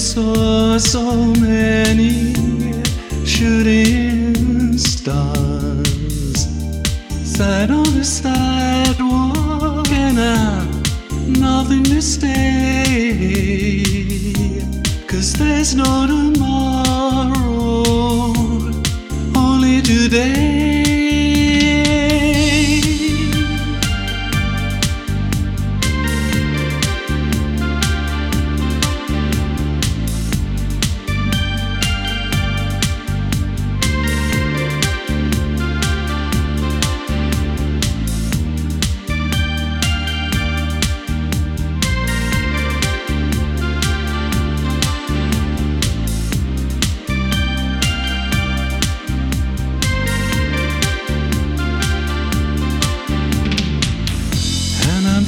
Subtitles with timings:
[0.00, 2.32] saw so many
[3.26, 6.48] shooting stars.
[7.22, 13.82] Sat on the sidewalk and I'm nothing to stay.
[15.06, 17.52] Cause there's no tomorrow,
[19.36, 20.49] only today.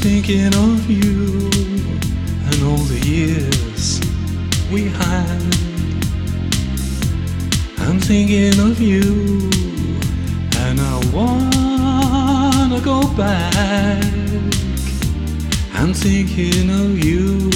[0.00, 1.50] Thinking of you
[2.48, 4.00] and all the years
[4.72, 5.42] we had.
[7.80, 9.50] I'm thinking of you
[10.56, 14.02] and I wanna go back.
[15.74, 17.50] I'm thinking of you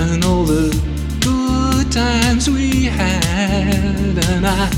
[0.00, 0.74] and all the
[1.20, 4.18] good times we had.
[4.30, 4.68] And I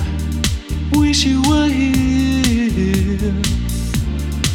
[0.92, 3.32] wish you were here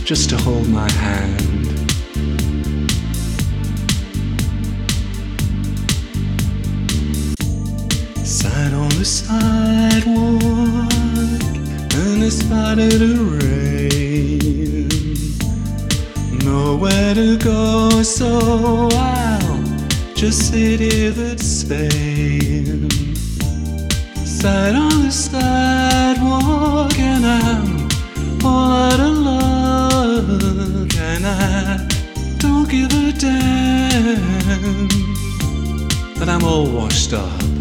[0.05, 1.66] just to hold my hand.
[8.49, 10.41] Sat on the sidewalk
[11.99, 14.87] and it started to rain.
[16.45, 19.63] Nowhere to go, so I'll
[20.15, 22.89] just sit here the same.
[24.25, 27.89] Sat on the sidewalk and I'm
[28.45, 31.85] all out of luck, and I
[32.37, 34.87] don't give a damn
[36.15, 37.56] that I'm all washed up.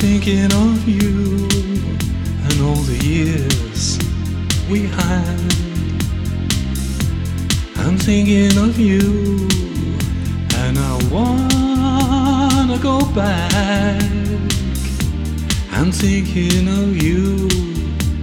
[0.00, 1.46] Thinking of you
[2.46, 3.98] and all the years
[4.70, 5.40] we had.
[7.76, 9.46] I'm thinking of you
[10.56, 14.02] and I wanna go back.
[15.70, 17.48] I'm thinking of you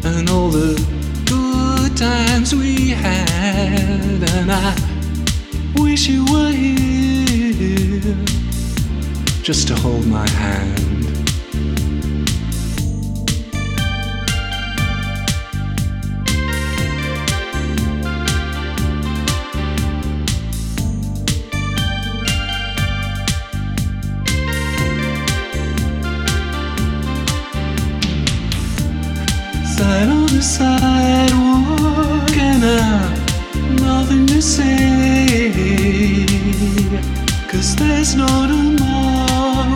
[0.03, 0.73] and all the
[1.25, 4.23] good times we had.
[4.37, 4.75] And I
[5.75, 8.15] wish you were here
[9.43, 11.16] just to hold my hand.
[29.77, 36.25] Sat on the sidewalk and I've nothing to say.
[37.47, 39.75] Cause there's no tomorrow,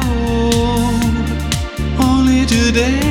[1.99, 3.10] only today.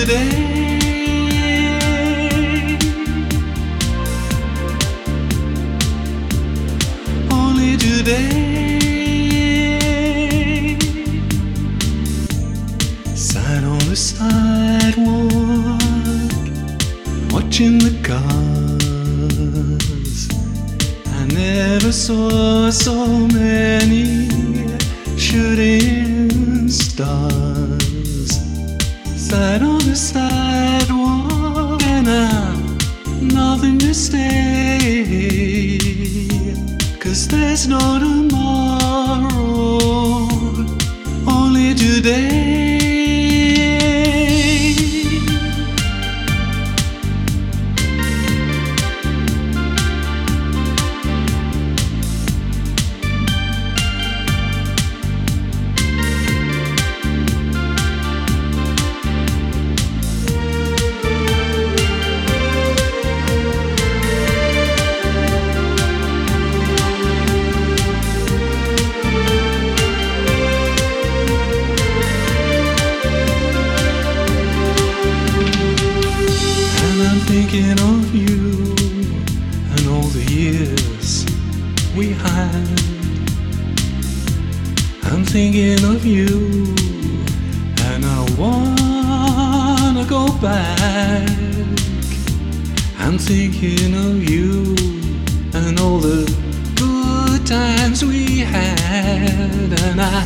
[0.00, 0.32] Today.
[7.30, 8.38] Only today.
[13.14, 15.82] Sat on the sidewalk,
[17.32, 18.28] watching the cars.
[21.18, 22.96] I never saw so
[23.28, 24.28] many
[25.18, 27.69] shooting stars.
[29.40, 32.76] Sat on the sidewalk and I'm
[33.26, 35.78] nothing to stay.
[36.98, 39.48] Cause there's no tomorrow,
[41.26, 42.69] only today.
[85.90, 86.74] Of you,
[87.88, 91.28] and I wanna go back.
[92.98, 94.76] I'm thinking of you
[95.52, 96.22] and all the
[96.76, 100.24] good times we had, and I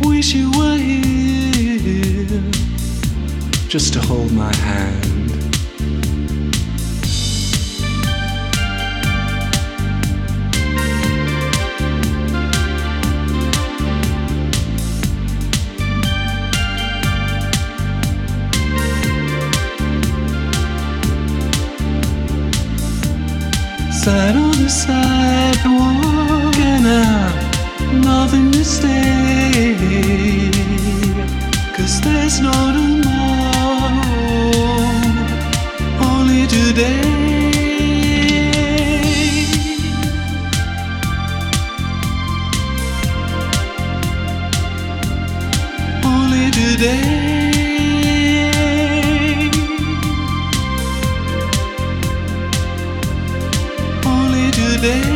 [0.00, 2.42] wish you were here
[3.68, 5.15] just to hold my hand.
[24.06, 30.48] Sat on the sidewalk and I've nothing to say.
[31.76, 33.98] Cause there's no tomorrow,
[36.06, 37.02] only today.
[46.04, 47.45] Only today.
[54.76, 55.15] Today.